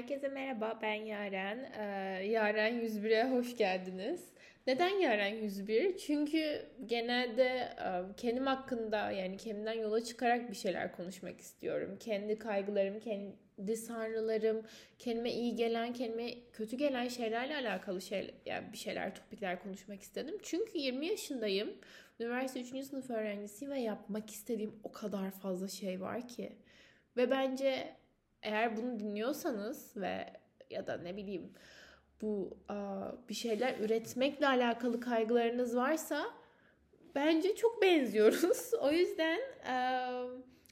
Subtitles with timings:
[0.00, 1.72] Herkese merhaba, ben Yaren.
[1.78, 4.20] Ee, Yaren 101'e hoş geldiniz.
[4.66, 5.96] Neden Yaren 101?
[5.98, 11.96] Çünkü genelde e, kendim hakkında yani kendimden yola çıkarak bir şeyler konuşmak istiyorum.
[12.00, 14.62] Kendi kaygılarım, kendi sanrılarım,
[14.98, 20.34] kendime iyi gelen, kendime kötü gelen şeylerle alakalı şey, yani bir şeyler, topikler konuşmak istedim.
[20.42, 21.70] Çünkü 20 yaşındayım.
[22.20, 22.86] Üniversite 3.
[22.86, 26.52] sınıf öğrencisiyim ve yapmak istediğim o kadar fazla şey var ki.
[27.16, 27.99] Ve bence
[28.42, 30.26] eğer bunu dinliyorsanız ve
[30.70, 31.52] ya da ne bileyim
[32.22, 32.58] bu
[33.28, 36.26] bir şeyler üretmekle alakalı kaygılarınız varsa
[37.14, 38.74] bence çok benziyoruz.
[38.80, 39.40] o yüzden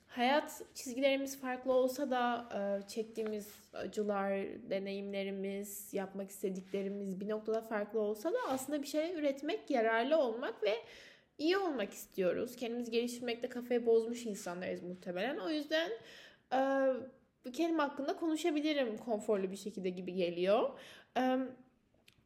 [0.06, 2.48] hayat çizgilerimiz farklı olsa da
[2.88, 4.32] çektiğimiz acılar,
[4.70, 10.74] deneyimlerimiz, yapmak istediklerimiz bir noktada farklı olsa da aslında bir şeyler üretmek, yararlı olmak ve
[11.38, 12.56] iyi olmak istiyoruz.
[12.56, 15.36] Kendimizi geliştirmekte kafayı bozmuş insanlarız muhtemelen.
[15.36, 15.90] O yüzden
[17.52, 20.70] kendim hakkında konuşabilirim konforlu bir şekilde gibi geliyor.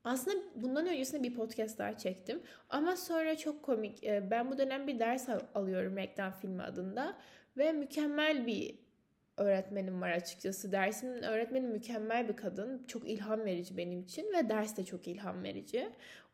[0.04, 2.42] Aslında bundan öncesinde bir podcast daha çektim.
[2.68, 4.02] Ama sonra çok komik.
[4.02, 7.16] Ben bu dönem bir ders alıyorum Reklam Filmi adında.
[7.56, 8.78] Ve mükemmel bir
[9.36, 10.72] öğretmenim var açıkçası.
[10.72, 12.84] Dersimin öğretmeni mükemmel bir kadın.
[12.86, 15.88] Çok ilham verici benim için ve ders de çok ilham verici.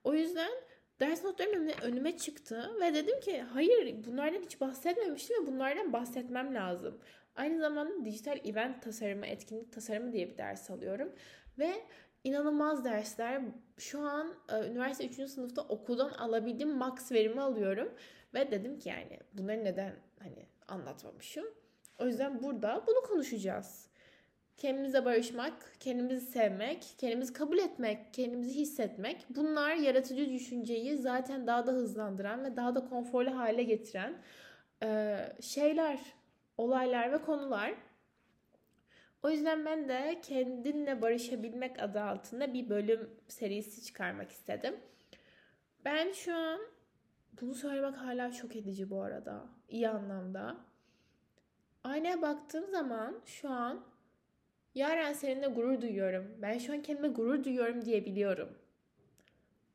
[0.05, 0.51] O yüzden
[1.01, 6.55] ders notlarım önüme, önüme çıktı ve dedim ki hayır bunlardan hiç bahsetmemiştim ve bunlardan bahsetmem
[6.55, 7.01] lazım.
[7.39, 11.13] Aynı zamanda dijital event tasarımı, etkinlik tasarımı diye bir ders alıyorum.
[11.59, 11.73] Ve
[12.25, 13.43] inanılmaz dersler.
[13.79, 15.31] Şu an e, üniversite 3.
[15.31, 17.95] sınıfta okuldan alabildiğim max verimi alıyorum.
[18.35, 21.45] Ve dedim ki yani bunları neden hani anlatmamışım.
[21.99, 23.89] O yüzden burada bunu konuşacağız.
[24.57, 29.27] Kendimize barışmak, kendimizi sevmek, kendimizi kabul etmek, kendimizi hissetmek.
[29.31, 34.23] Bunlar yaratıcı düşünceyi zaten daha da hızlandıran ve daha da konforlu hale getiren
[34.83, 36.18] e, şeyler
[36.59, 37.75] olaylar ve konular.
[39.23, 44.77] O yüzden ben de kendinle barışabilmek adı altında bir bölüm serisi çıkarmak istedim.
[45.85, 46.61] Ben şu an
[47.41, 49.47] bunu söylemek hala şok edici bu arada.
[49.69, 50.57] İyi anlamda.
[51.85, 53.85] Aynaya baktığım zaman şu an
[54.75, 56.35] Yaren seninle gurur duyuyorum.
[56.43, 58.59] Ben şu an kendime gurur duyuyorum diyebiliyorum.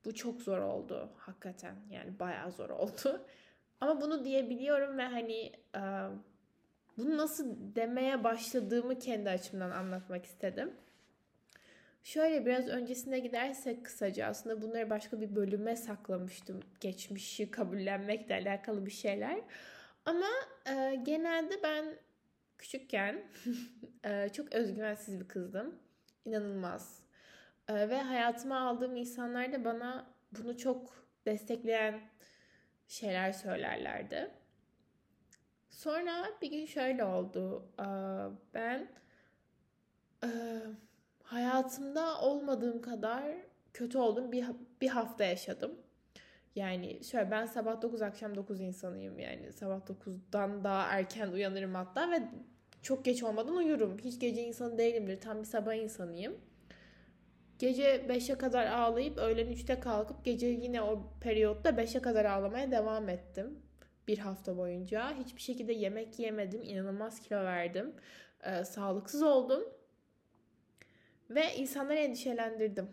[0.05, 1.75] Bu çok zor oldu hakikaten.
[1.89, 3.25] Yani bayağı zor oldu.
[3.81, 5.51] Ama bunu diyebiliyorum ve hani
[6.97, 10.73] bunu nasıl demeye başladığımı kendi açımdan anlatmak istedim.
[12.03, 16.59] Şöyle biraz öncesine gidersek kısaca aslında bunları başka bir bölüme saklamıştım.
[16.79, 19.41] Geçmişi kabullenmekle alakalı bir şeyler.
[20.05, 20.27] Ama
[20.69, 21.85] e, genelde ben
[22.57, 23.23] küçükken
[24.05, 25.75] e, çok özgüvensiz bir kızdım.
[26.25, 26.99] İnanılmaz.
[27.67, 32.01] E, ve hayatıma aldığım insanlar da bana bunu çok destekleyen
[32.87, 34.31] şeyler söylerlerdi.
[35.73, 37.65] Sonra bir gün şöyle oldu.
[38.53, 38.87] Ben
[41.23, 43.23] hayatımda olmadığım kadar
[43.73, 44.31] kötü oldum.
[44.31, 44.45] Bir,
[44.81, 45.71] bir hafta yaşadım.
[46.55, 49.19] Yani şöyle ben sabah 9 akşam 9 insanıyım.
[49.19, 52.23] Yani sabah 9'dan daha erken uyanırım hatta ve
[52.81, 53.97] çok geç olmadan uyurum.
[53.97, 55.21] Hiç gece insanı değilimdir.
[55.21, 56.37] Tam bir sabah insanıyım.
[57.59, 63.09] Gece 5'e kadar ağlayıp öğlen 3'te kalkıp gece yine o periyotta 5'e kadar ağlamaya devam
[63.09, 63.59] ettim
[64.07, 65.17] bir hafta boyunca.
[65.19, 66.63] Hiçbir şekilde yemek yemedim.
[66.63, 67.95] inanılmaz kilo verdim.
[68.43, 69.63] Ee, sağlıksız oldum.
[71.29, 72.89] Ve insanları endişelendirdim.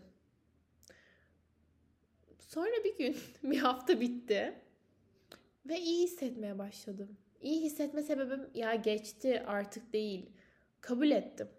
[2.39, 3.17] Sonra bir gün
[3.51, 4.53] bir hafta bitti.
[5.65, 7.17] Ve iyi hissetmeye başladım.
[7.41, 10.29] İyi hissetme sebebim ya geçti artık değil.
[10.81, 11.49] Kabul ettim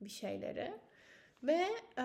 [0.00, 0.74] bir şeyleri.
[1.42, 1.66] Ve
[1.98, 2.04] e,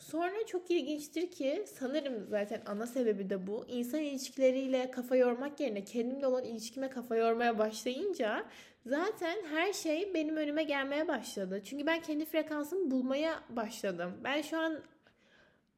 [0.00, 3.64] Sonra çok ilginçtir ki sanırım zaten ana sebebi de bu.
[3.68, 8.44] İnsan ilişkileriyle kafa yormak yerine kendimle olan ilişkime kafa yormaya başlayınca
[8.86, 11.62] zaten her şey benim önüme gelmeye başladı.
[11.64, 14.12] Çünkü ben kendi frekansımı bulmaya başladım.
[14.24, 14.80] Ben şu an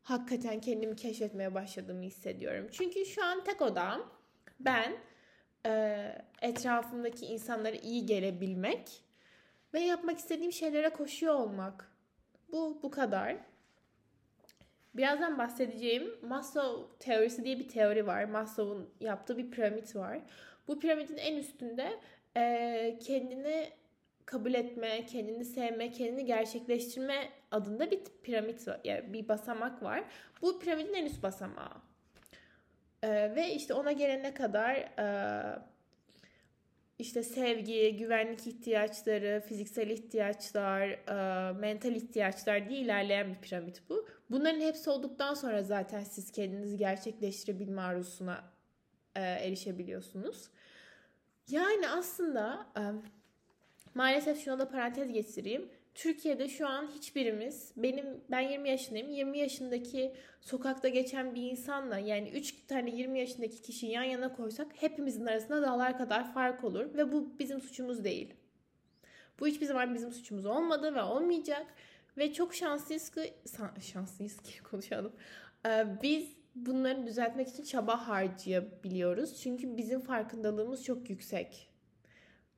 [0.02, 2.68] hakikaten kendimi keşfetmeye başladığımı hissediyorum.
[2.72, 4.10] Çünkü şu an tek odam
[4.60, 4.96] ben
[5.66, 6.02] e,
[6.42, 9.02] etrafımdaki insanlara iyi gelebilmek
[9.74, 11.92] ve yapmak istediğim şeylere koşuyor olmak.
[12.52, 13.51] Bu bu kadar.
[14.94, 18.24] Birazdan bahsedeceğim Maslow teorisi diye bir teori var.
[18.24, 20.18] Maslow'un yaptığı bir piramit var.
[20.68, 22.00] Bu piramidin en üstünde
[22.36, 23.70] e, kendini
[24.26, 28.80] kabul etme, kendini sevme, kendini gerçekleştirme adında bir piramit var.
[28.84, 30.04] Yani bir basamak var.
[30.42, 31.74] Bu piramidin en üst basamağı.
[33.02, 35.58] E, ve işte ona gelene kadar e,
[36.98, 44.08] işte sevgi, güvenlik ihtiyaçları, fiziksel ihtiyaçlar, e, mental ihtiyaçlar diye ilerleyen bir piramit bu.
[44.32, 48.44] Bunların hepsi olduktan sonra zaten siz kendinizi gerçekleştirebilme arzusuna
[49.16, 50.48] e, erişebiliyorsunuz.
[51.48, 52.82] Yani aslında e,
[53.94, 55.68] maalesef şuna da parantez geçireyim.
[55.94, 59.10] Türkiye'de şu an hiçbirimiz benim ben 20 yaşındayım.
[59.10, 64.66] 20 yaşındaki sokakta geçen bir insanla yani 3 tane 20 yaşındaki kişiyi yan yana koysak
[64.74, 68.34] hepimizin arasında dağlar kadar fark olur ve bu bizim suçumuz değil.
[69.40, 71.66] Bu hiçbir zaman bizim suçumuz olmadı ve olmayacak
[72.18, 73.34] ve çok şanslıyız ki
[73.80, 75.12] şanslıyız ki konuşalım.
[75.66, 79.40] Ee, biz bunları düzeltmek için çaba harcayabiliyoruz.
[79.42, 81.68] Çünkü bizim farkındalığımız çok yüksek.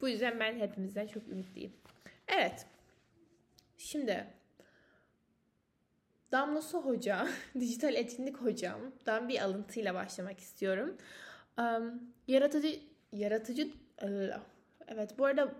[0.00, 1.72] Bu yüzden ben hepimizden çok ümitliyim.
[2.28, 2.66] Evet.
[3.76, 4.26] Şimdi
[6.32, 7.28] Damlosu Hoca,
[7.60, 10.96] dijital etkinlik hocamdan bir alıntıyla başlamak istiyorum.
[11.58, 12.80] Um, yaratıcı,
[13.12, 13.68] yaratıcı,
[14.88, 15.54] evet bu arada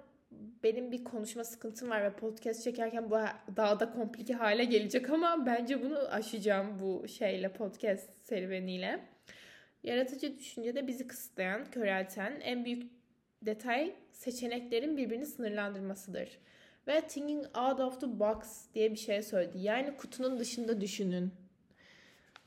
[0.63, 3.17] benim bir konuşma sıkıntım var ve podcast çekerken bu
[3.57, 9.01] daha da komplike hale gelecek ama bence bunu aşacağım bu şeyle podcast serüveniyle.
[9.83, 12.93] Yaratıcı düşüncede bizi kısıtlayan, körelten en büyük
[13.43, 16.29] detay seçeneklerin birbirini sınırlandırmasıdır.
[16.87, 18.37] Ve thinking out of the box
[18.75, 19.59] diye bir şey söyledi.
[19.59, 21.33] Yani kutunun dışında düşünün.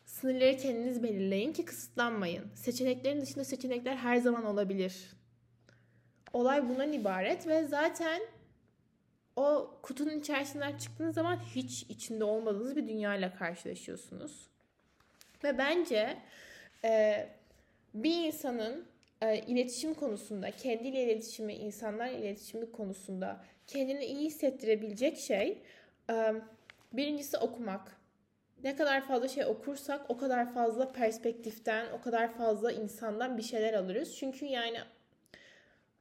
[0.06, 2.45] Sınırları kendiniz belirleyin ki kısıtlanmayın.
[2.56, 5.17] Seçeneklerin dışında seçenekler her zaman olabilir.
[6.38, 8.22] Olay bundan ibaret ve zaten
[9.36, 14.48] o kutunun içerisinden çıktığınız zaman hiç içinde olmadığınız bir dünyayla karşılaşıyorsunuz.
[15.44, 16.18] Ve bence
[16.84, 17.25] e,
[17.94, 18.86] bir insanın
[19.22, 25.62] e, iletişim konusunda, kendiyle iletişimi, insanlar iletişimi konusunda kendini iyi hissettirebilecek şey
[26.10, 26.33] e,
[26.94, 27.98] birincisi okumak.
[28.63, 33.74] Ne kadar fazla şey okursak o kadar fazla perspektiften, o kadar fazla insandan bir şeyler
[33.74, 34.16] alırız.
[34.16, 34.78] Çünkü yani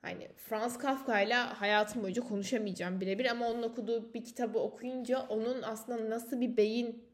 [0.07, 5.63] hani Franz Kafka ile hayatım boyunca konuşamayacağım birebir ama onun okuduğu bir kitabı okuyunca onun
[5.63, 7.05] aslında nasıl bir beyin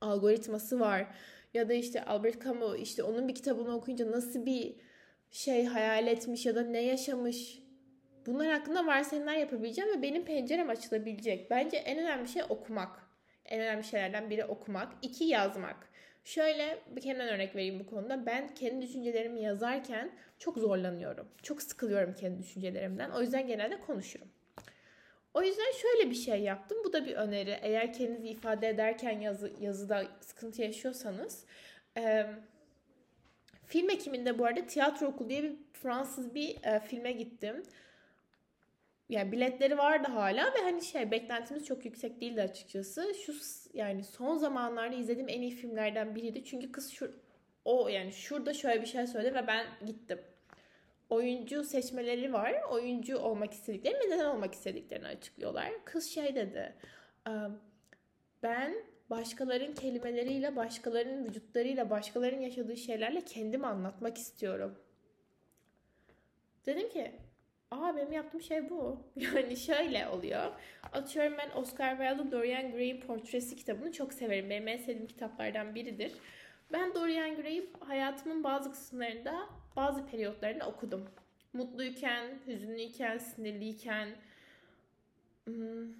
[0.00, 1.06] algoritması var
[1.54, 4.76] ya da işte Albert Camus işte onun bir kitabını okuyunca nasıl bir
[5.30, 7.62] şey hayal etmiş ya da ne yaşamış
[8.26, 11.50] bunlar hakkında varsayımlar yapabileceğim ve benim pencerem açılabilecek.
[11.50, 13.02] Bence en önemli şey okumak.
[13.44, 14.92] En önemli şeylerden biri okumak.
[15.02, 15.91] iki yazmak.
[16.24, 18.26] Şöyle bir kendimden örnek vereyim bu konuda.
[18.26, 21.28] Ben kendi düşüncelerimi yazarken çok zorlanıyorum.
[21.42, 23.10] Çok sıkılıyorum kendi düşüncelerimden.
[23.10, 24.28] O yüzden genelde konuşurum.
[25.34, 26.78] O yüzden şöyle bir şey yaptım.
[26.84, 27.58] Bu da bir öneri.
[27.62, 31.44] Eğer kendinizi ifade ederken yazı, yazıda sıkıntı yaşıyorsanız.
[31.96, 32.26] E,
[33.66, 37.62] film ekiminde bu arada tiyatro okulu diye bir Fransız bir e, filme gittim.
[39.12, 43.14] Yani biletleri vardı hala ve hani şey beklentimiz çok yüksek değildi açıkçası.
[43.14, 43.32] Şu
[43.74, 46.44] yani son zamanlarda izlediğim en iyi filmlerden biriydi.
[46.44, 47.14] Çünkü kız şu
[47.64, 50.20] o yani şurada şöyle bir şey söyledi ve ben gittim.
[51.10, 52.54] Oyuncu seçmeleri var.
[52.70, 55.70] Oyuncu olmak istedikleri ve neden olmak istediklerini açıklıyorlar.
[55.84, 56.74] Kız şey dedi.
[58.42, 58.74] Ben
[59.10, 64.78] başkalarının kelimeleriyle, başkalarının vücutlarıyla, başkalarının yaşadığı şeylerle kendimi anlatmak istiyorum.
[66.66, 67.12] Dedim ki
[67.72, 68.98] Aa benim yaptığım şey bu.
[69.16, 70.52] Yani şöyle oluyor.
[70.92, 74.50] Atıyorum ben Oscar Wilde'ın Dorian Gray'in portresi kitabını çok severim.
[74.50, 76.12] Benim en sevdiğim kitaplardan biridir.
[76.72, 81.08] Ben Dorian Gray'i hayatımın bazı kısımlarında, bazı periyotlarında okudum.
[81.52, 84.08] Mutluyken, hüzünlüyken, sinirliyken,
[85.44, 85.92] hmm,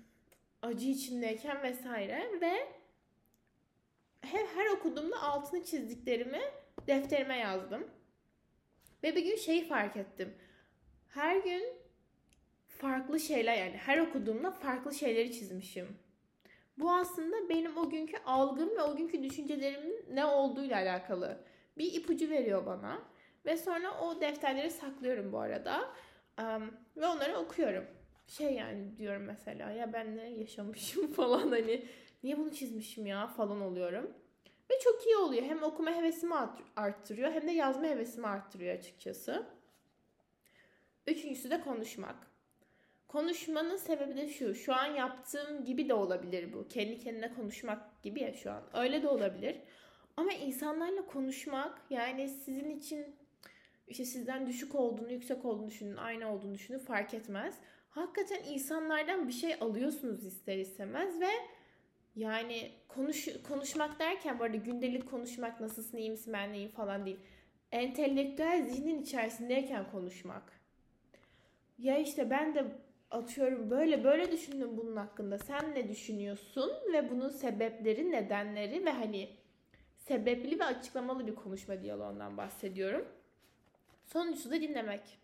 [0.63, 2.53] acı içindeyken vesaire ve
[4.21, 6.43] her, her okuduğumda altını çizdiklerimi
[6.87, 7.87] defterime yazdım.
[9.03, 10.35] Ve bir gün şeyi fark ettim
[11.15, 11.65] her gün
[12.69, 15.89] farklı şeyler yani her okuduğumda farklı şeyleri çizmişim.
[16.79, 21.45] Bu aslında benim o günkü algım ve o günkü düşüncelerimin ne olduğuyla alakalı
[21.79, 23.03] bir ipucu veriyor bana.
[23.47, 25.95] Ve sonra o defterleri saklıyorum bu arada.
[26.41, 27.85] Um, ve onları okuyorum.
[28.27, 31.87] Şey yani diyorum mesela ya ben ne yaşamışım falan hani
[32.23, 34.11] niye bunu çizmişim ya falan oluyorum.
[34.71, 35.43] Ve çok iyi oluyor.
[35.43, 36.35] Hem okuma hevesimi
[36.77, 39.47] arttırıyor hem de yazma hevesimi arttırıyor açıkçası.
[41.07, 42.33] Üçüncüsü de konuşmak.
[43.09, 44.55] Konuşmanın sebebi de şu.
[44.55, 46.69] Şu an yaptığım gibi de olabilir bu.
[46.69, 48.63] Kendi kendine konuşmak gibi ya şu an.
[48.75, 49.57] Öyle de olabilir.
[50.17, 53.17] Ama insanlarla konuşmak yani sizin için
[53.89, 57.59] işte sizden düşük olduğunu, yüksek olduğunu düşünün, aynı olduğunu düşünün fark etmez.
[57.91, 61.31] Hakikaten insanlardan bir şey alıyorsunuz ister istemez ve
[62.17, 67.21] yani konuş, konuşmak derken bu arada gündelik konuşmak nasılsın, iyi misin, ben neyim falan değil.
[67.73, 70.62] Entelektüel zihnin içerisindeyken konuşmak
[71.79, 72.65] ya işte ben de
[73.11, 75.39] atıyorum böyle böyle düşündüm bunun hakkında.
[75.39, 79.31] Sen ne düşünüyorsun ve bunun sebepleri, nedenleri ve hani
[79.97, 83.09] sebepli ve açıklamalı bir konuşma diyaloğundan bahsediyorum.
[84.05, 85.19] Sonuncusu da dinlemek.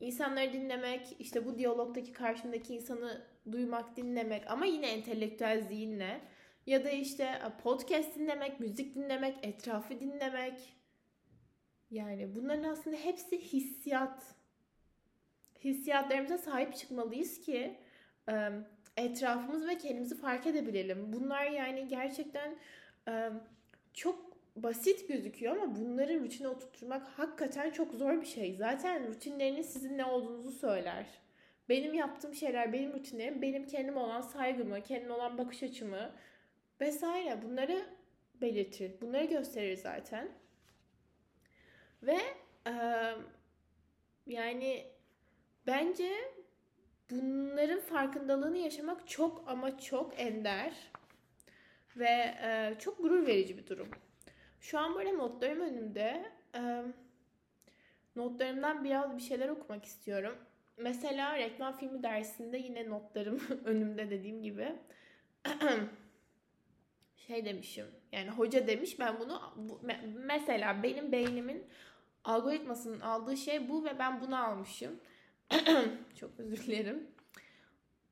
[0.00, 3.22] İnsanları dinlemek, işte bu diyalogdaki karşımdaki insanı
[3.52, 6.20] duymak, dinlemek ama yine entelektüel zihinle
[6.66, 10.76] ya da işte podcast dinlemek, müzik dinlemek, etrafı dinlemek.
[11.90, 14.34] Yani bunların aslında hepsi hissiyat
[15.64, 17.76] hissiyatlarımıza sahip çıkmalıyız ki
[18.96, 21.12] etrafımız ve kendimizi fark edebilelim.
[21.12, 22.58] Bunlar yani gerçekten
[23.94, 28.54] çok basit gözüküyor ama bunları rutine oturtmak hakikaten çok zor bir şey.
[28.56, 31.06] Zaten rutinleriniz sizin ne olduğunuzu söyler.
[31.68, 36.12] Benim yaptığım şeyler, benim rutinlerim, benim kendim olan saygımı, kendim olan bakış açımı
[36.80, 37.86] vesaire bunları
[38.40, 39.00] belirtir.
[39.00, 40.28] Bunları gösterir zaten.
[42.02, 42.18] Ve
[42.66, 42.72] e,
[44.26, 44.84] yani
[45.66, 46.12] bence
[47.10, 50.72] bunların farkındalığını yaşamak çok ama çok ender
[51.96, 53.88] ve e, çok gurur verici bir durum.
[54.60, 56.32] Şu an böyle notlarım önümde.
[56.54, 56.82] E,
[58.16, 60.34] notlarımdan biraz bir şeyler okumak istiyorum.
[60.76, 64.72] Mesela reklam filmi dersinde yine notlarım önümde dediğim gibi.
[67.16, 67.86] şey demişim.
[68.12, 69.80] Yani hoca demiş ben bunu bu,
[70.14, 71.66] mesela benim beynimin
[72.24, 75.00] algoritmasının aldığı şey bu ve ben bunu almışım.
[76.20, 77.06] Çok özür dilerim.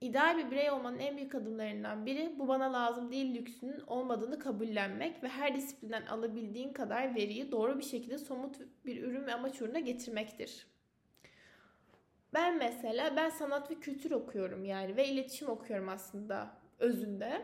[0.00, 5.22] İdeal bir birey olmanın en büyük adımlarından biri bu bana lazım değil lüksünün olmadığını kabullenmek
[5.22, 8.56] ve her disiplinden alabildiğin kadar veriyi doğru bir şekilde somut
[8.86, 10.66] bir ürün ve amaç uğruna getirmektir.
[12.34, 17.42] Ben mesela ben sanat ve kültür okuyorum yani ve iletişim okuyorum aslında özünde.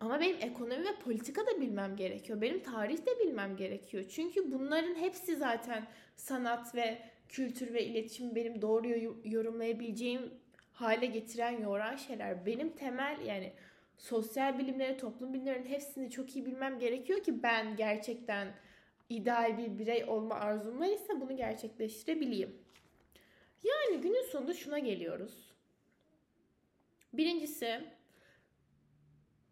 [0.00, 2.40] Ama benim ekonomi ve politika da bilmem gerekiyor.
[2.40, 4.04] Benim tarih de bilmem gerekiyor.
[4.08, 8.88] Çünkü bunların hepsi zaten sanat ve kültür ve iletişim benim doğru
[9.24, 10.34] yorumlayabileceğim
[10.72, 12.46] hale getiren, yoran şeyler.
[12.46, 13.52] Benim temel yani
[13.98, 18.54] sosyal bilimleri, toplum bilimlerinin hepsini çok iyi bilmem gerekiyor ki ben gerçekten
[19.08, 22.58] ideal bir birey olma arzum var ise bunu gerçekleştirebileyim.
[23.64, 25.52] Yani günün sonunda şuna geliyoruz.
[27.12, 27.80] Birincisi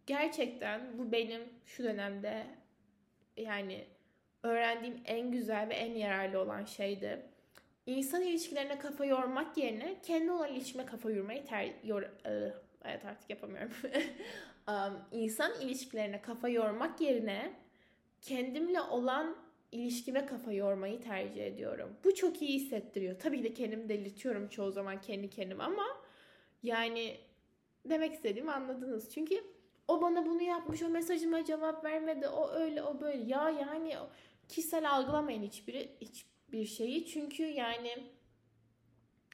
[0.07, 2.47] gerçekten bu benim şu dönemde
[3.37, 3.85] yani
[4.43, 7.30] öğrendiğim en güzel ve en yararlı olan şeydi.
[7.91, 12.55] İnsan ilişkilerine kafa yormak yerine kendi olan ilişkime kafa yormayı ter yor uh,
[12.85, 13.73] evet artık yapamıyorum.
[14.69, 17.55] um, insan ilişkilerine kafa yormak yerine
[18.23, 19.37] kendimle olan
[19.73, 21.97] ilişkime kafa yormayı tercih ediyorum.
[22.05, 23.19] Bu çok iyi hissettiriyor.
[23.19, 25.87] Tabii ki de kendimi delirtiyorum çoğu zaman kendi kendime ama
[26.63, 27.17] yani
[27.85, 29.15] demek istediğimi anladınız.
[29.15, 29.45] Çünkü
[29.89, 33.25] o bana bunu yapmış, o mesajıma cevap vermedi, o öyle, o böyle.
[33.25, 33.95] Ya yani
[34.49, 35.97] kişisel algılamayın hiçbiri,
[36.51, 37.07] hiçbir şeyi.
[37.07, 37.91] Çünkü yani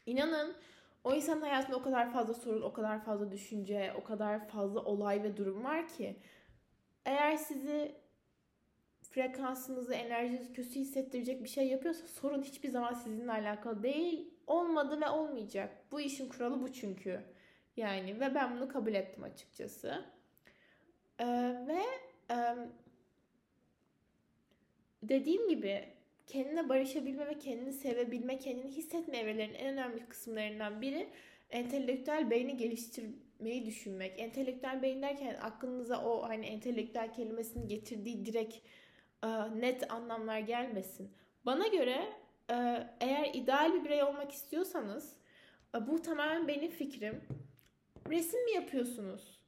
[0.06, 0.56] inanın
[1.04, 5.23] o insanın hayatında o kadar fazla sorun, o kadar fazla düşünce, o kadar fazla olay
[5.23, 6.16] ve durum var ki
[7.04, 7.94] eğer sizi
[9.02, 14.30] frekansınızı, enerjinizi kötü hissettirecek bir şey yapıyorsa sorun hiçbir zaman sizinle alakalı değil.
[14.46, 15.85] Olmadı ve olmayacak.
[15.90, 17.20] Bu işin kuralı bu çünkü.
[17.76, 20.04] Yani ve ben bunu kabul ettim açıkçası.
[21.18, 21.26] Ee,
[21.66, 21.82] ve
[22.30, 22.37] e,
[25.02, 25.96] dediğim gibi
[26.26, 31.09] kendine barışabilme ve kendini sevebilme, kendini hissetme evrelerinin en önemli kısımlarından biri
[31.50, 34.21] entelektüel beyni geliştirmeyi düşünmek.
[34.21, 38.56] Entelektüel beyin derken aklınıza o hani entelektüel kelimesinin getirdiği direkt
[39.25, 39.28] e,
[39.61, 41.11] net anlamlar gelmesin.
[41.47, 42.12] Bana göre
[42.50, 42.54] e,
[43.00, 45.16] eğer ideal bir birey olmak istiyorsanız
[45.75, 47.23] e, bu tamamen benim fikrim.
[48.11, 49.40] Resim mi yapıyorsunuz?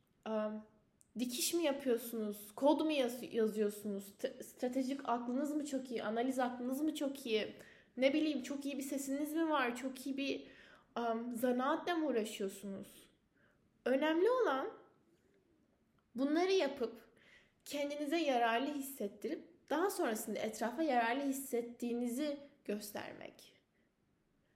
[1.18, 2.52] Dikiş mi yapıyorsunuz?
[2.56, 4.04] Kod mu yaz- yazıyorsunuz?
[4.18, 6.02] T- stratejik aklınız mı çok iyi?
[6.02, 7.54] Analiz aklınız mı çok iyi?
[7.96, 9.76] Ne bileyim çok iyi bir sesiniz mi var?
[9.76, 10.46] Çok iyi bir
[10.98, 12.88] um, zanaatle mi uğraşıyorsunuz?
[13.84, 14.70] Önemli olan
[16.14, 16.92] bunları yapıp
[17.64, 23.52] kendinize yararlı hissettirip daha sonrasında etrafa yararlı hissettiğinizi göstermek.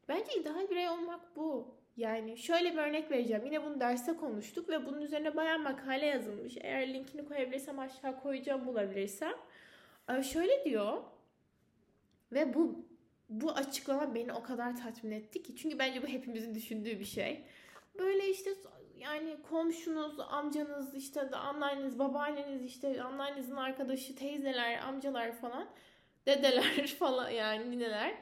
[0.09, 1.75] Bence ideal birey olmak bu.
[1.97, 3.45] Yani şöyle bir örnek vereceğim.
[3.45, 6.57] Yine bunu derste konuştuk ve bunun üzerine bayağı makale yazılmış.
[6.61, 9.33] Eğer linkini koyabilirsem aşağı koyacağım bulabilirsem.
[10.09, 11.03] Ee, şöyle diyor
[12.33, 12.85] ve bu
[13.29, 15.57] bu açıklama beni o kadar tatmin etti ki.
[15.57, 17.45] Çünkü bence bu hepimizin düşündüğü bir şey.
[17.99, 18.51] Böyle işte
[18.99, 25.69] yani komşunuz, amcanız, işte anneanneniz, babaanneniz, işte anneannenizin arkadaşı, teyzeler, amcalar falan,
[26.27, 28.15] dedeler falan yani nineler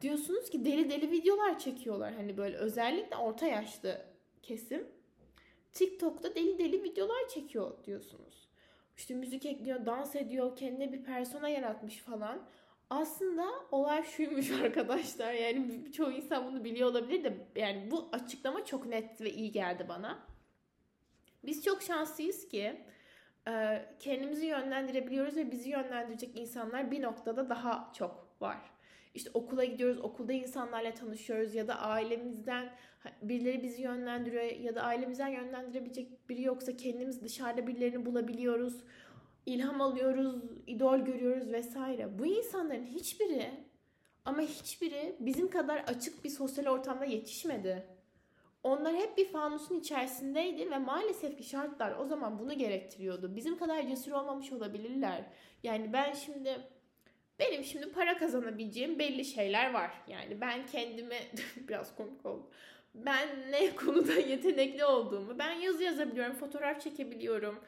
[0.00, 2.14] diyorsunuz ki deli deli videolar çekiyorlar.
[2.14, 4.02] Hani böyle özellikle orta yaşlı
[4.42, 4.86] kesim
[5.72, 8.48] TikTok'ta deli deli videolar çekiyor diyorsunuz.
[8.96, 12.42] İşte müzik ekliyor, dans ediyor, kendine bir persona yaratmış falan.
[12.90, 15.32] Aslında olay şuymuş arkadaşlar.
[15.32, 19.86] Yani çoğu insan bunu biliyor olabilir de yani bu açıklama çok net ve iyi geldi
[19.88, 20.18] bana.
[21.44, 22.80] Biz çok şanslıyız ki
[24.00, 28.58] kendimizi yönlendirebiliyoruz ve bizi yönlendirecek insanlar bir noktada daha çok var.
[29.14, 32.72] İşte okula gidiyoruz, okulda insanlarla tanışıyoruz ya da ailemizden
[33.22, 38.84] birileri bizi yönlendiriyor ya da ailemizden yönlendirebilecek biri yoksa kendimiz dışarıda birilerini bulabiliyoruz.
[39.46, 42.18] ilham alıyoruz, idol görüyoruz vesaire.
[42.18, 43.50] Bu insanların hiçbiri
[44.24, 47.86] ama hiçbiri bizim kadar açık bir sosyal ortamda yetişmedi.
[48.62, 53.36] Onlar hep bir fanusun içerisindeydi ve maalesef ki şartlar o zaman bunu gerektiriyordu.
[53.36, 55.24] Bizim kadar cesur olmamış olabilirler.
[55.62, 56.60] Yani ben şimdi
[57.40, 59.90] benim şimdi para kazanabileceğim belli şeyler var.
[60.08, 61.18] Yani ben kendime
[61.68, 62.50] biraz komik oldu.
[62.94, 67.60] Ben ne konuda yetenekli olduğumu, ben yazı yazabiliyorum, fotoğraf çekebiliyorum.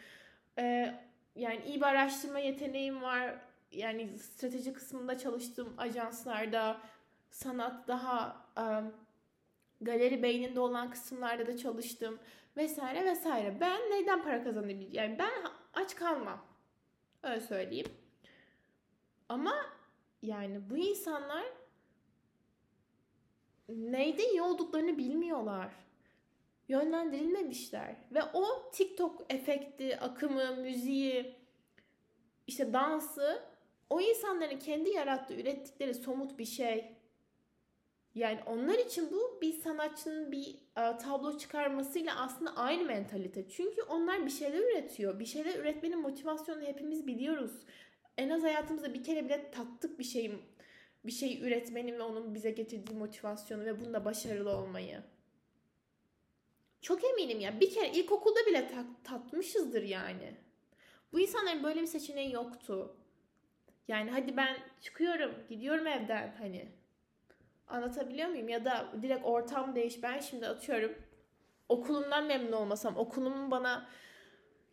[0.59, 0.95] Ee,
[1.37, 3.35] yani iyi bir araştırma yeteneğim var.
[3.73, 6.81] Yani strateji kısmında çalıştığım ajanslarda
[7.31, 8.95] sanat daha um,
[9.81, 12.19] galeri beyninde olan kısımlarda da çalıştım
[12.57, 13.61] vesaire vesaire.
[13.61, 14.93] Ben neyden para kazanabilirim?
[14.93, 15.33] Yani ben
[15.75, 16.47] aç kalmam.
[17.23, 17.87] Öyle söyleyeyim.
[19.33, 19.67] Ama
[20.23, 21.45] yani bu insanlar
[23.69, 25.71] neyde iyi olduklarını bilmiyorlar.
[26.69, 27.97] Yönlendirilmemişler.
[28.15, 31.35] Ve o TikTok efekti, akımı, müziği,
[32.47, 33.43] işte dansı
[33.91, 36.97] o insanların kendi yarattığı, ürettikleri somut bir şey.
[38.15, 40.47] Yani onlar için bu bir sanatçının bir
[40.77, 43.49] e, tablo çıkarmasıyla aslında aynı mentalite.
[43.49, 45.19] Çünkü onlar bir şeyler üretiyor.
[45.19, 47.53] Bir şeyler üretmenin motivasyonunu hepimiz biliyoruz.
[48.19, 50.39] En az hayatımızda bir kere bile tattık bir şeyi
[51.05, 55.03] bir şey üretmenin ve onun bize getirdiği motivasyonu ve bunda başarılı olmayı.
[56.83, 57.61] Çok eminim ya.
[57.61, 60.35] Bir kere ilkokulda bile tat, tatmışızdır yani.
[61.13, 62.97] Bu insanların böyle bir seçeneği yoktu.
[63.89, 66.69] Yani hadi ben çıkıyorum, gidiyorum evden hani.
[67.69, 68.49] Anlatabiliyor muyum?
[68.49, 70.03] Ya da direkt ortam değiş.
[70.03, 70.95] Ben şimdi atıyorum
[71.69, 73.89] okulumdan memnun olmasam, okulumun bana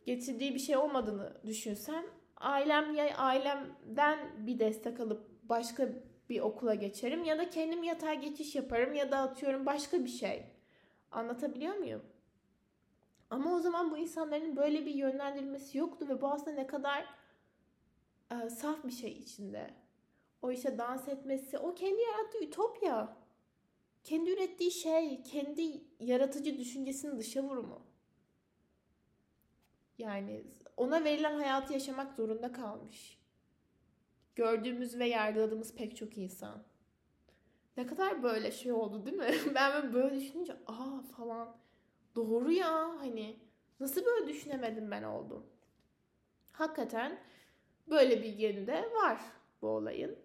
[0.06, 2.04] getirdiği bir şey olmadığını düşünsem
[2.40, 5.88] ailem ya ailemden bir destek alıp başka
[6.28, 10.44] bir okula geçerim ya da kendim yatay geçiş yaparım ya da atıyorum başka bir şey.
[11.10, 12.02] Anlatabiliyor muyum?
[13.30, 17.06] Ama o zaman bu insanların böyle bir yönlendirilmesi yoktu ve bu aslında ne kadar
[18.32, 19.74] e, saf bir şey içinde.
[20.42, 23.16] O işte dans etmesi, o kendi yarattığı ütopya.
[24.04, 27.82] Kendi ürettiği şey, kendi yaratıcı düşüncesinin dışa vurumu.
[29.98, 30.44] Yani
[30.80, 33.18] ona verilen hayatı yaşamak zorunda kalmış.
[34.36, 36.62] Gördüğümüz ve yargıladığımız pek çok insan.
[37.76, 39.34] Ne kadar böyle şey oldu değil mi?
[39.54, 41.56] ben böyle düşününce aa falan
[42.14, 43.36] doğru ya hani
[43.80, 45.46] nasıl böyle düşünemedim ben oldum.
[46.52, 47.18] Hakikaten
[47.90, 49.20] böyle bir yerinde var
[49.62, 50.18] bu olayın.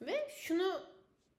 [0.00, 0.80] Ve şunu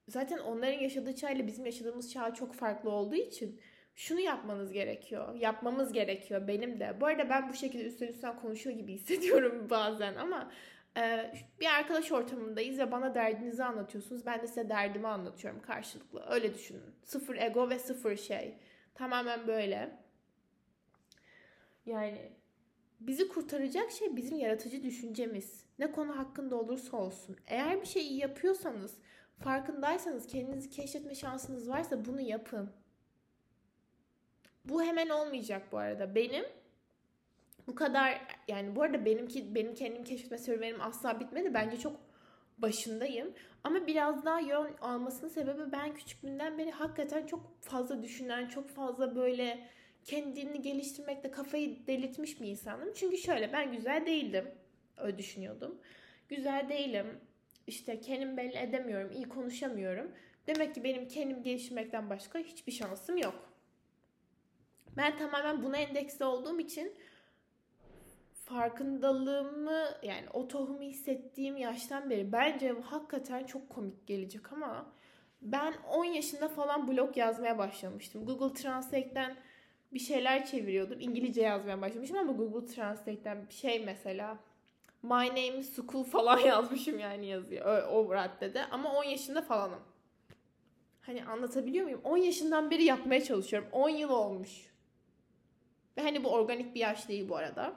[0.08, 3.60] zaten onların yaşadığı çağ bizim yaşadığımız çağ çok farklı olduğu için
[3.96, 5.34] şunu yapmanız gerekiyor.
[5.34, 6.96] Yapmamız gerekiyor benim de.
[7.00, 10.52] Bu arada ben bu şekilde üstten üstten konuşuyor gibi hissediyorum bazen ama
[10.96, 14.26] e, bir arkadaş ortamındayız ve bana derdinizi anlatıyorsunuz.
[14.26, 16.24] Ben de size derdimi anlatıyorum karşılıklı.
[16.30, 16.94] Öyle düşünün.
[17.04, 18.58] Sıfır ego ve sıfır şey.
[18.94, 19.98] Tamamen böyle.
[21.86, 22.32] Yani
[23.00, 25.64] bizi kurtaracak şey bizim yaratıcı düşüncemiz.
[25.78, 27.36] Ne konu hakkında olursa olsun.
[27.46, 28.98] Eğer bir şeyi yapıyorsanız,
[29.38, 32.70] farkındaysanız, kendinizi keşfetme şansınız varsa bunu yapın.
[34.68, 36.14] Bu hemen olmayacak bu arada.
[36.14, 36.44] Benim
[37.66, 41.54] bu kadar yani bu arada benimki benim kendim keşfetme serüvenim asla bitmedi.
[41.54, 42.00] Bence çok
[42.58, 43.34] başındayım.
[43.64, 49.16] Ama biraz daha yön almasının sebebi ben küçüklüğünden beri hakikaten çok fazla düşünen, çok fazla
[49.16, 49.68] böyle
[50.04, 52.92] kendini geliştirmekte kafayı delirtmiş bir insanım.
[52.94, 54.50] Çünkü şöyle ben güzel değildim.
[54.96, 55.78] Öyle düşünüyordum.
[56.28, 57.06] Güzel değilim.
[57.66, 59.12] İşte kendim belli edemiyorum.
[59.12, 60.12] iyi konuşamıyorum.
[60.46, 63.45] Demek ki benim kendim geliştirmekten başka hiçbir şansım yok.
[64.96, 66.94] Ben tamamen buna endeksli olduğum için
[68.44, 74.86] farkındalığımı yani o tohumu hissettiğim yaştan beri bence hakikaten çok komik gelecek ama
[75.42, 78.26] ben 10 yaşında falan blog yazmaya başlamıştım.
[78.26, 79.36] Google Translate'ten
[79.92, 81.00] bir şeyler çeviriyordum.
[81.00, 84.38] İngilizce yazmaya başlamışım ama Google Translate'ten bir şey mesela
[85.02, 89.80] My name is school falan yazmışım yani yazıyor o, o raddede ama 10 yaşında falanım.
[91.00, 92.00] Hani anlatabiliyor muyum?
[92.04, 93.68] 10 yaşından beri yapmaya çalışıyorum.
[93.72, 94.75] 10 yıl olmuş.
[95.96, 97.72] Ve hani bu organik bir yaş değil bu arada.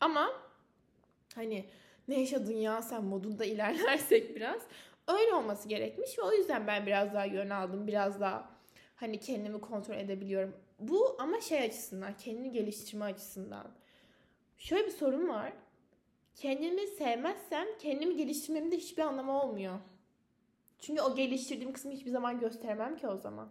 [0.00, 0.32] Ama
[1.34, 1.64] hani
[2.08, 4.62] ne yaşadın ya sen modunda ilerlersek biraz
[5.08, 7.86] öyle olması gerekmiş ve o yüzden ben biraz daha yön aldım.
[7.86, 8.50] Biraz daha
[8.96, 10.56] hani kendimi kontrol edebiliyorum.
[10.78, 13.66] Bu ama şey açısından, kendini geliştirme açısından.
[14.58, 15.52] Şöyle bir sorun var.
[16.34, 19.78] Kendimi sevmezsem kendimi geliştirmemin de hiçbir anlamı olmuyor.
[20.78, 23.48] Çünkü o geliştirdiğim kısmı hiçbir zaman gösteremem ki o zaman.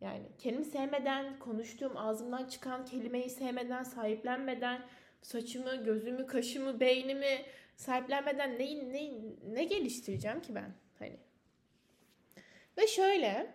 [0.00, 4.82] Yani kendimi sevmeden, konuştuğum ağzımdan çıkan kelimeyi sevmeden, sahiplenmeden,
[5.22, 7.42] saçımı, gözümü, kaşımı, beynimi
[7.76, 9.12] sahiplenmeden ne, ne,
[9.54, 10.74] ne geliştireceğim ki ben?
[10.98, 11.16] Hani.
[12.78, 13.54] Ve şöyle,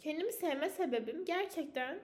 [0.00, 1.98] kendimi sevme sebebim gerçekten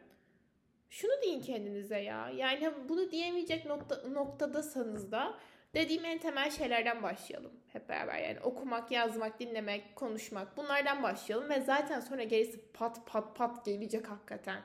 [0.91, 2.31] şunu deyin kendinize ya.
[2.31, 5.39] Yani bunu diyemeyecek nokta, noktadasanız da
[5.77, 8.19] Dediğim en temel şeylerden başlayalım hep beraber.
[8.19, 14.11] Yani okumak, yazmak, dinlemek, konuşmak bunlardan başlayalım ve zaten sonra gerisi pat pat pat gelecek
[14.11, 14.63] hakikaten.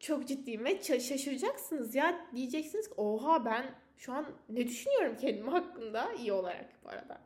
[0.00, 6.12] Çok ciddiyim ve şaşıracaksınız ya diyeceksiniz ki oha ben şu an ne düşünüyorum kendim hakkında
[6.12, 7.20] iyi olarak bu arada.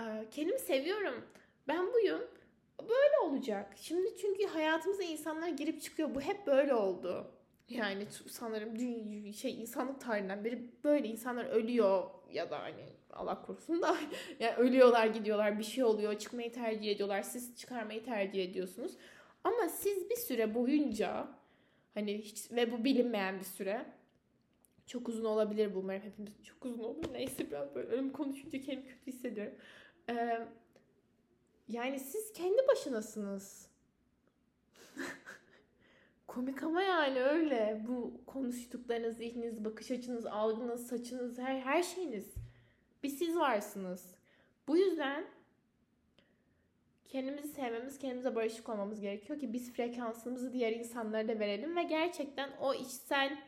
[0.00, 1.24] Ee, kendimi seviyorum.
[1.68, 2.22] Ben buyum.
[2.80, 3.72] Böyle olacak.
[3.76, 6.14] Şimdi çünkü hayatımıza insanlar girip çıkıyor.
[6.14, 7.30] Bu hep böyle oldu.
[7.70, 13.82] Yani sanırım dünya, şey insanlık tarihinden beri böyle insanlar ölüyor ya da hani Allah korusun
[13.82, 13.96] da
[14.40, 18.92] yani ölüyorlar gidiyorlar bir şey oluyor çıkmayı tercih ediyorlar siz çıkarmayı tercih ediyorsunuz.
[19.44, 21.28] Ama siz bir süre boyunca
[21.94, 23.86] hani hiç ve bu bilinmeyen bir süre
[24.86, 27.12] çok uzun olabilir bu umarım hepimiz çok uzun olur.
[27.12, 29.54] Neyse biraz böyle ölüm konuşunca kendimi kötü hissediyorum.
[30.10, 30.46] Ee,
[31.68, 33.69] yani siz kendi başınasınız
[36.30, 42.34] komik ama yani öyle bu konuştuklarınız zihniniz bakış açınız algınız saçınız her her şeyiniz
[43.02, 44.14] bir siz varsınız.
[44.68, 45.24] Bu yüzden
[47.08, 52.50] kendimizi sevmemiz, kendimize barışık olmamız gerekiyor ki biz frekansımızı diğer insanlara da verelim ve gerçekten
[52.60, 53.38] o içsel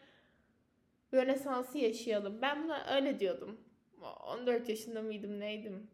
[1.15, 2.39] rönesansı yaşayalım.
[2.43, 3.61] Ben buna öyle diyordum.
[4.27, 5.91] 14 yaşında mıydım neydim?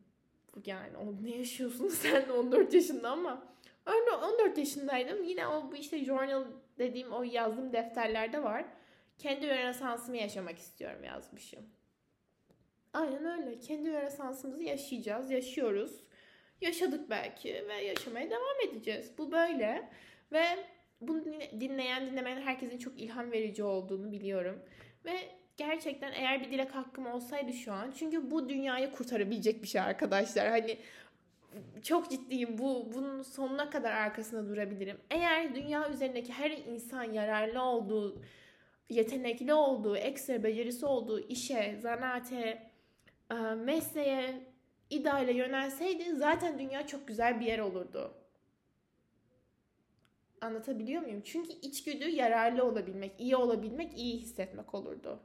[0.67, 3.47] Yani o ne yaşıyorsun sen 14 yaşında ama
[3.87, 5.25] öyle 14 yaşındaydım.
[5.25, 6.45] Yine o bu işte journal
[6.79, 8.65] dediğim o yazdığım defterlerde var.
[9.19, 11.67] Kendi rönesansımı yaşamak istiyorum yazmışım.
[12.93, 13.59] Aynen öyle.
[13.59, 16.01] Kendi renesansımızı yaşayacağız, yaşıyoruz.
[16.61, 19.13] Yaşadık belki ve yaşamaya devam edeceğiz.
[19.19, 19.89] Bu böyle
[20.33, 20.45] ve
[21.01, 21.25] bunu
[21.61, 24.63] dinleyen, dinlemeyen herkesin çok ilham verici olduğunu biliyorum.
[25.05, 25.13] Ve
[25.57, 30.49] gerçekten eğer bir dilek hakkım olsaydı şu an çünkü bu dünyayı kurtarabilecek bir şey arkadaşlar.
[30.49, 30.79] Hani
[31.83, 32.59] çok ciddiyim.
[32.59, 34.99] Bu bunun sonuna kadar arkasında durabilirim.
[35.11, 38.23] Eğer dünya üzerindeki her insan yararlı olduğu,
[38.89, 42.71] yetenekli olduğu, ekstra becerisi olduğu işe, zanaate,
[43.31, 44.41] e, mesleğe,
[44.91, 48.15] ideale yönelseydi zaten dünya çok güzel bir yer olurdu.
[50.41, 51.23] Anlatabiliyor muyum?
[51.25, 55.21] Çünkü içgüdü yararlı olabilmek, iyi olabilmek, iyi hissetmek olurdu.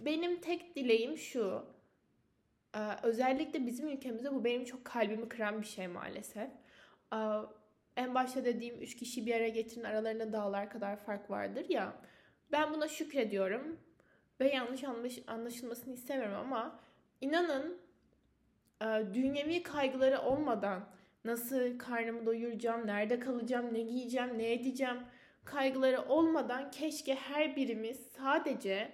[0.00, 1.64] Benim tek dileğim şu.
[3.02, 6.50] Özellikle bizim ülkemizde bu benim çok kalbimi kıran bir şey maalesef.
[7.96, 11.92] En başta dediğim üç kişi bir araya getirin aralarında dağlar kadar fark vardır ya.
[12.52, 13.80] Ben buna şükrediyorum
[14.40, 14.84] ve yanlış
[15.26, 16.80] anlaşılmasını istemiyorum ama
[17.20, 17.78] inanın
[19.14, 20.88] dünyevi kaygıları olmadan
[21.24, 24.98] nasıl karnımı doyuracağım, nerede kalacağım, ne giyeceğim, ne edeceğim
[25.44, 28.92] kaygıları olmadan keşke her birimiz sadece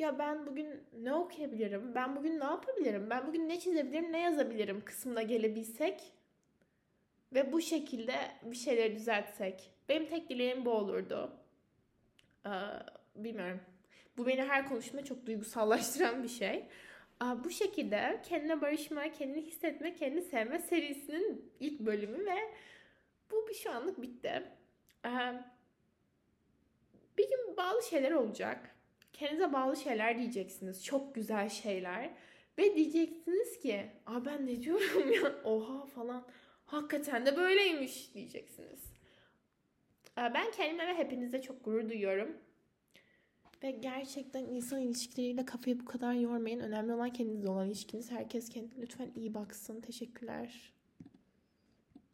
[0.00, 4.84] ya ben bugün ne okuyabilirim, ben bugün ne yapabilirim, ben bugün ne çizebilirim, ne yazabilirim
[4.84, 6.02] kısmına gelebilsek
[7.32, 9.70] ve bu şekilde bir şeyleri düzeltsek.
[9.88, 11.32] Benim tek dileğim bu olurdu.
[12.46, 12.50] Ee,
[13.16, 13.60] bilmiyorum.
[14.16, 16.66] Bu beni her konuşma çok duygusallaştıran bir şey.
[17.44, 22.36] Bu şekilde kendine barışma, kendini hissetme, kendini sevme serisinin ilk bölümü ve
[23.30, 24.42] bu bir şu anlık bitti.
[27.18, 28.76] Bir gün bağlı şeyler olacak.
[29.20, 30.84] Kendinize bağlı şeyler diyeceksiniz.
[30.84, 32.10] Çok güzel şeyler.
[32.58, 36.26] Ve diyeceksiniz ki Aa ben ne diyorum ya oha falan.
[36.66, 38.92] Hakikaten de böyleymiş diyeceksiniz.
[40.16, 42.36] Ben kendime ve hepinize çok gurur duyuyorum.
[43.62, 46.60] Ve gerçekten insan ilişkileriyle kafayı bu kadar yormayın.
[46.60, 48.10] Önemli olan kendinizle olan ilişkiniz.
[48.10, 49.80] Herkes kendine lütfen iyi baksın.
[49.80, 50.72] Teşekkürler.